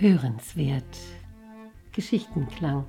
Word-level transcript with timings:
Hörenswert. 0.00 0.84
Geschichtenklang. 1.92 2.84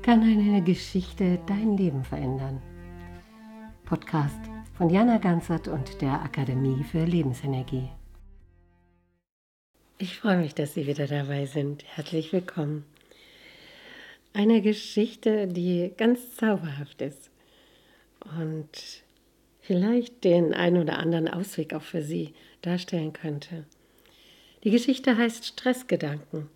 Kann 0.00 0.22
eine 0.22 0.62
Geschichte 0.62 1.38
dein 1.46 1.76
Leben 1.76 2.02
verändern? 2.02 2.62
Podcast 3.84 4.40
von 4.72 4.88
Jana 4.88 5.18
Ganzert 5.18 5.68
und 5.68 6.00
der 6.00 6.22
Akademie 6.22 6.82
für 6.82 7.04
Lebensenergie. 7.04 7.90
Ich 9.98 10.16
freue 10.18 10.38
mich, 10.38 10.54
dass 10.54 10.72
Sie 10.72 10.86
wieder 10.86 11.06
dabei 11.06 11.44
sind. 11.44 11.84
Herzlich 11.94 12.32
willkommen. 12.32 12.86
Eine 14.32 14.62
Geschichte, 14.62 15.46
die 15.46 15.92
ganz 15.98 16.36
zauberhaft 16.36 17.02
ist 17.02 17.30
und 18.38 18.70
vielleicht 19.60 20.24
den 20.24 20.54
ein 20.54 20.78
oder 20.78 20.98
anderen 20.98 21.28
Ausweg 21.28 21.74
auch 21.74 21.82
für 21.82 22.00
Sie 22.00 22.32
darstellen 22.62 23.12
könnte. 23.12 23.66
Die 24.64 24.70
Geschichte 24.70 25.16
heißt 25.16 25.44
Stressgedanken 25.44 26.48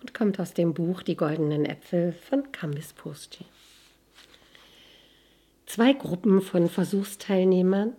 und 0.00 0.14
kommt 0.14 0.38
aus 0.38 0.54
dem 0.54 0.72
Buch 0.72 1.02
Die 1.02 1.16
goldenen 1.16 1.64
Äpfel 1.64 2.12
von 2.12 2.52
Kambis 2.52 2.92
Posti. 2.92 3.44
Zwei 5.66 5.92
Gruppen 5.92 6.42
von 6.42 6.68
Versuchsteilnehmern 6.68 7.94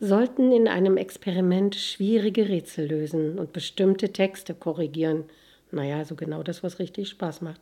sollten 0.00 0.52
in 0.52 0.68
einem 0.68 0.98
Experiment 0.98 1.76
schwierige 1.76 2.48
Rätsel 2.48 2.88
lösen 2.88 3.38
und 3.38 3.54
bestimmte 3.54 4.12
Texte 4.12 4.52
korrigieren. 4.52 5.24
Naja, 5.70 6.04
so 6.04 6.14
genau 6.14 6.42
das, 6.42 6.62
was 6.62 6.78
richtig 6.78 7.08
Spaß 7.08 7.40
macht. 7.40 7.60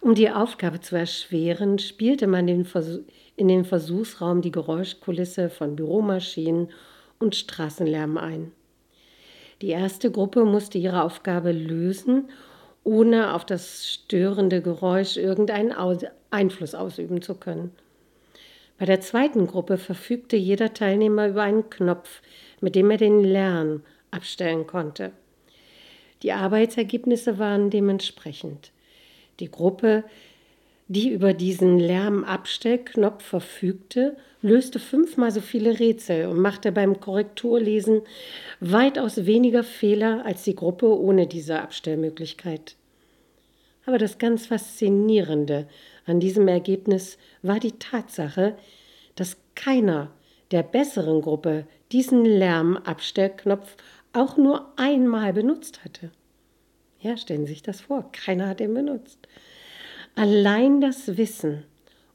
Um 0.00 0.14
die 0.14 0.30
Aufgabe 0.30 0.80
zu 0.80 0.96
erschweren, 0.96 1.78
spielte 1.78 2.26
man 2.26 2.46
in 2.46 3.48
den 3.48 3.64
Versuchsraum 3.64 4.42
die 4.42 4.52
Geräuschkulisse 4.52 5.48
von 5.48 5.76
Büromaschinen 5.76 6.68
und 7.18 7.36
Straßenlärm 7.36 8.18
ein. 8.18 8.52
Die 9.60 9.68
erste 9.68 10.10
Gruppe 10.10 10.44
musste 10.44 10.78
ihre 10.78 11.02
Aufgabe 11.02 11.52
lösen, 11.52 12.30
ohne 12.84 13.34
auf 13.34 13.44
das 13.44 13.88
störende 13.88 14.62
Geräusch 14.62 15.16
irgendeinen 15.16 15.74
Einfluss 16.30 16.74
ausüben 16.74 17.22
zu 17.22 17.34
können. 17.34 17.72
Bei 18.78 18.86
der 18.86 19.00
zweiten 19.00 19.48
Gruppe 19.48 19.76
verfügte 19.76 20.36
jeder 20.36 20.72
Teilnehmer 20.72 21.28
über 21.28 21.42
einen 21.42 21.68
Knopf, 21.68 22.22
mit 22.60 22.76
dem 22.76 22.90
er 22.90 22.96
den 22.96 23.24
Lärm 23.24 23.82
abstellen 24.12 24.66
konnte. 24.66 25.10
Die 26.22 26.32
Arbeitsergebnisse 26.32 27.38
waren 27.38 27.70
dementsprechend. 27.70 28.70
Die 29.40 29.50
Gruppe, 29.50 30.04
die 30.88 31.10
über 31.10 31.34
diesen 31.34 31.78
Lärmabstellknopf 31.78 33.22
verfügte, 33.22 34.16
löste 34.40 34.78
fünfmal 34.78 35.30
so 35.30 35.40
viele 35.40 35.78
Rätsel 35.78 36.26
und 36.26 36.40
machte 36.40 36.72
beim 36.72 36.98
Korrekturlesen 36.98 38.02
weitaus 38.60 39.26
weniger 39.26 39.62
Fehler 39.64 40.24
als 40.24 40.44
die 40.44 40.54
Gruppe 40.54 40.98
ohne 40.98 41.26
diese 41.26 41.60
Abstellmöglichkeit. 41.60 42.76
Aber 43.84 43.98
das 43.98 44.18
ganz 44.18 44.46
Faszinierende 44.46 45.66
an 46.06 46.20
diesem 46.20 46.48
Ergebnis 46.48 47.18
war 47.42 47.60
die 47.60 47.72
Tatsache, 47.72 48.56
dass 49.14 49.36
keiner 49.54 50.10
der 50.50 50.62
besseren 50.62 51.20
Gruppe 51.20 51.66
diesen 51.92 52.24
Lärmabstellknopf 52.24 53.76
auch 54.12 54.36
nur 54.36 54.72
einmal 54.76 55.32
benutzt 55.32 55.84
hatte. 55.84 56.10
Ja, 57.00 57.16
stellen 57.16 57.46
Sie 57.46 57.52
sich 57.52 57.62
das 57.62 57.82
vor, 57.82 58.10
keiner 58.12 58.48
hat 58.48 58.60
ihn 58.60 58.74
benutzt. 58.74 59.28
Allein 60.18 60.80
das 60.80 61.16
Wissen 61.16 61.64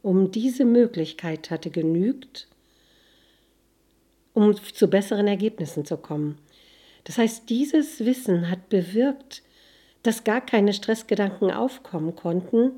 um 0.04 0.32
diese 0.32 0.66
Möglichkeit 0.66 1.50
hatte 1.50 1.72
genügt, 1.72 2.48
um 4.34 4.56
zu 4.56 4.90
besseren 4.90 5.28
Ergebnissen 5.28 5.86
zu 5.86 5.98
kommen. 5.98 6.38
Das 7.06 7.18
heißt, 7.18 7.50
dieses 7.50 8.06
Wissen 8.06 8.50
hat 8.50 8.70
bewirkt, 8.70 9.42
dass 10.04 10.26
gar 10.26 10.42
keine 10.42 10.74
Stressgedanken 10.74 11.52
aufkommen 11.52 12.16
konnten, 12.16 12.74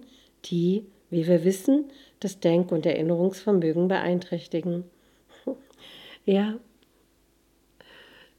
die, 0.45 0.85
wie 1.09 1.27
wir 1.27 1.43
wissen, 1.43 1.85
das 2.19 2.39
Denk- 2.39 2.71
und 2.71 2.85
Erinnerungsvermögen 2.85 3.87
beeinträchtigen. 3.87 4.83
ja, 6.25 6.59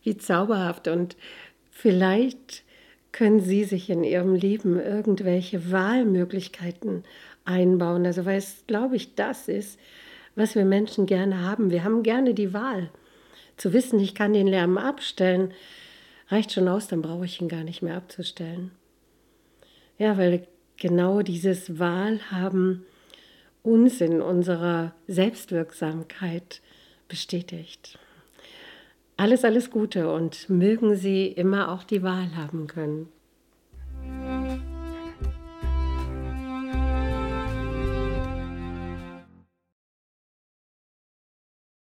wie 0.04 0.16
zauberhaft 0.16 0.86
und 0.86 1.16
vielleicht 1.70 2.62
können 3.16 3.40
Sie 3.40 3.64
sich 3.64 3.88
in 3.88 4.04
Ihrem 4.04 4.34
Leben 4.34 4.78
irgendwelche 4.78 5.72
Wahlmöglichkeiten 5.72 7.02
einbauen. 7.46 8.04
Also 8.04 8.26
weil 8.26 8.36
es, 8.36 8.64
glaube 8.66 8.96
ich, 8.96 9.14
das 9.14 9.48
ist, 9.48 9.80
was 10.34 10.54
wir 10.54 10.66
Menschen 10.66 11.06
gerne 11.06 11.40
haben. 11.40 11.70
Wir 11.70 11.82
haben 11.82 12.02
gerne 12.02 12.34
die 12.34 12.52
Wahl. 12.52 12.90
Zu 13.56 13.72
wissen, 13.72 13.98
ich 14.00 14.14
kann 14.14 14.34
den 14.34 14.46
Lärm 14.46 14.76
abstellen, 14.76 15.54
reicht 16.28 16.52
schon 16.52 16.68
aus, 16.68 16.88
dann 16.88 17.00
brauche 17.00 17.24
ich 17.24 17.40
ihn 17.40 17.48
gar 17.48 17.64
nicht 17.64 17.80
mehr 17.80 17.96
abzustellen. 17.96 18.70
Ja, 19.96 20.18
weil 20.18 20.46
genau 20.76 21.22
dieses 21.22 21.78
Wahlhaben 21.78 22.84
uns 23.62 24.02
in 24.02 24.20
unserer 24.20 24.94
Selbstwirksamkeit 25.06 26.60
bestätigt. 27.08 27.98
Alles, 29.18 29.46
alles 29.46 29.70
Gute 29.70 30.12
und 30.12 30.50
mögen 30.50 30.94
Sie 30.94 31.26
immer 31.26 31.72
auch 31.72 31.84
die 31.84 32.02
Wahl 32.02 32.36
haben 32.36 32.66
können. 32.66 33.08